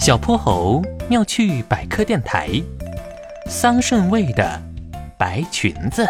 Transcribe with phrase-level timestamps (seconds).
[0.00, 2.48] 小泼猴妙趣百科电台，
[3.44, 4.58] 桑葚味的
[5.18, 6.08] 白裙子。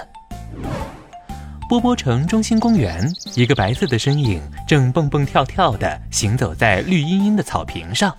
[1.68, 8.14] 波波城中心公园，一个白色的身影正蹦蹦跳跳地行走在绿茵茵的草坪上。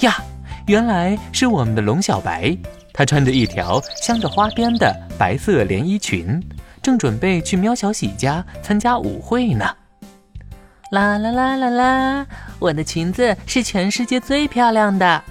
[0.00, 0.22] 呀，
[0.66, 2.54] 原来是我们的龙小白，
[2.92, 6.38] 他穿着一条镶着花边的白色连衣裙，
[6.82, 9.74] 正准备去喵小喜家参加舞会呢。
[10.90, 12.26] 啦啦啦啦啦！
[12.62, 15.22] 我的裙子是全世界最漂亮的。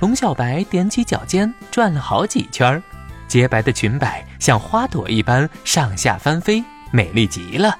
[0.00, 2.82] 龙小白踮起脚尖转了好几圈，
[3.28, 7.78] 洁白的裙摆像花朵一般上下翻飞，美丽极了。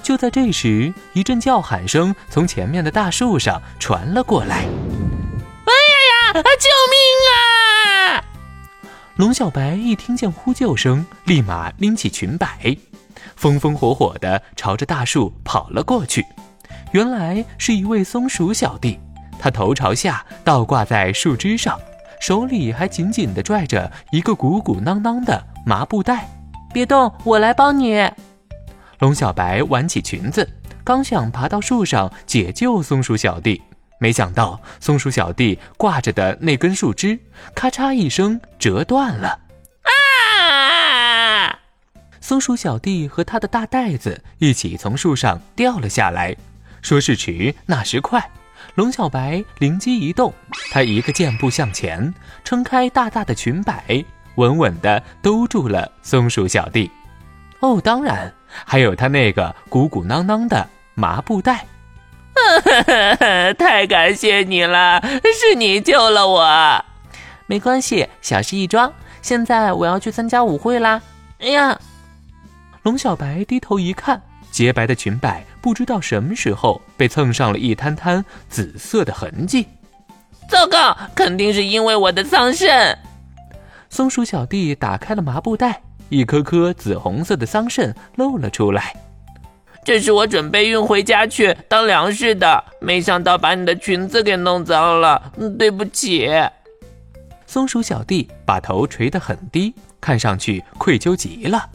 [0.00, 4.58] 就在这时，一阵叫喊声从前面的大树上传了过来
[5.66, 6.42] ：“哎呀呀！
[6.42, 8.24] 救命啊！”
[9.16, 12.76] 龙小白一听见呼救声，立马拎起裙摆。
[13.36, 16.24] 风风火火地朝着大树跑了过去，
[16.92, 19.00] 原来是一位松鼠小弟，
[19.38, 21.80] 他头朝下倒挂在树枝上，
[22.20, 26.28] 手里还紧紧地拽着一个鼓鼓囊囊的麻布袋。
[26.72, 28.06] 别动，我来帮你。
[28.98, 30.46] 龙小白挽起裙子，
[30.84, 33.62] 刚想爬到树上解救松鼠小弟，
[33.98, 37.18] 没想到松鼠小弟挂着的那根树枝
[37.54, 39.40] 咔嚓一声折断了。
[39.82, 41.58] 啊
[42.20, 46.36] 松鼠小弟和他的大袋子一起从树上掉了下来。
[46.82, 48.30] 说时迟，那时快，
[48.74, 50.34] 龙小白灵机一动，
[50.72, 52.12] 他一个箭步向前，
[52.44, 56.90] 撑开大大的裙摆，稳稳地兜住了松鼠小弟。
[57.60, 61.64] 哦，当然还有他那个鼓鼓囊囊的麻布袋。
[63.58, 66.84] 太感谢你了，是你救了我。
[67.46, 68.92] 没关系，小事一桩。
[69.20, 71.00] 现在我要去参加舞会啦。
[71.38, 71.78] 哎呀！
[72.82, 74.20] 龙小白低头一看，
[74.52, 79.66] 洁白的裙摆不知道什么时候被蹭上了一滩滩紫色的痕迹。
[80.48, 82.94] 糟糕，肯定是因为我的桑葚。
[83.88, 88.94] 松鼠小弟打开了麻布袋，一颗颗紫红色的桑葚露了出来。
[89.84, 96.28] 这是我准备运回家去当粮食的，没想到把你的裙子给弄脏了，对不起。
[97.46, 101.68] 松鼠小弟把头垂得很低，看上去愧疚极了。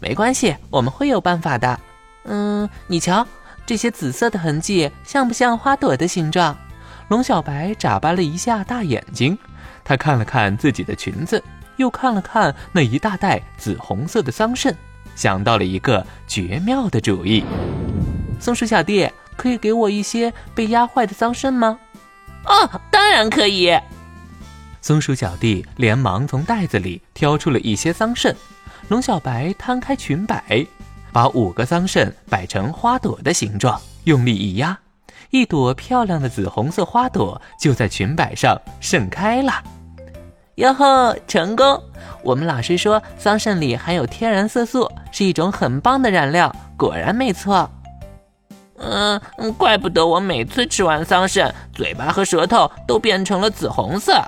[0.00, 1.78] 没关系，我们会有办法的。
[2.24, 3.26] 嗯，你瞧，
[3.64, 6.56] 这些紫色的痕迹像不像花朵的形状？
[7.08, 9.36] 龙小白眨巴了一下大眼睛，
[9.82, 11.42] 他看了看自己的裙子，
[11.76, 14.72] 又看了看那一大袋紫红色的桑葚，
[15.16, 17.44] 想到了一个绝妙的主意。
[18.38, 21.78] 松鼠小弟，可以给我一些被压坏的桑葚吗？
[22.44, 23.76] 哦，当然可以。
[24.80, 28.34] 松鼠小弟连忙从袋子里挑出了一些桑葚。
[28.88, 30.66] 龙小白摊开裙摆，
[31.12, 34.78] 把五个桑葚摆成花朵的形状，用力一压，
[35.30, 39.52] 一朵漂亮的紫红色花朵就在裙摆上盛开了。
[40.56, 41.82] 哟吼，成功！
[42.22, 47.70] 我们老师说桑葚里含有天然色素，是一种很棒的染料，果然没错。
[48.76, 49.20] 嗯，
[49.56, 54.22] 怪不得我每次吃完桑葚，嘴巴和舌头都变成了紫红色。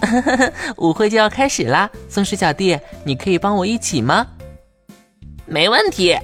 [0.78, 4.24] 舞会就要开始啦，松鼠小弟，你可以帮我一起吗？
[5.48, 6.16] 没问题。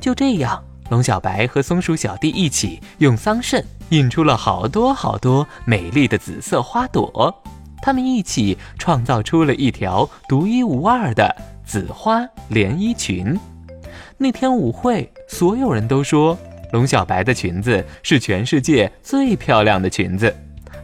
[0.00, 7.34] 就这样，龙小白和松鼠小弟一起用桑葚印出了好多好多美丽的紫色花朵，
[7.82, 11.34] 他们一起创造出了一条独一无二的
[11.64, 13.38] 紫花连衣裙。
[14.16, 16.36] 那天舞会，所有人都说
[16.72, 20.34] 龙小白的裙子是全世界最漂亮的裙子，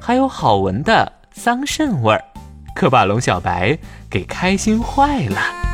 [0.00, 1.12] 还有好闻的。
[1.32, 2.25] 桑葚味儿，
[2.75, 3.78] 可把龙小白
[4.09, 5.66] 给开心坏了。